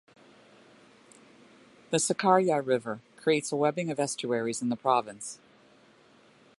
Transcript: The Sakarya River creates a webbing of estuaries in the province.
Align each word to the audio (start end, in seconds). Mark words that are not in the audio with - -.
The 1.91 1.97
Sakarya 1.97 2.65
River 2.65 3.01
creates 3.17 3.51
a 3.51 3.55
webbing 3.55 3.91
of 3.91 3.99
estuaries 3.99 4.59
in 4.59 4.69
the 4.69 4.75
province. 4.75 5.37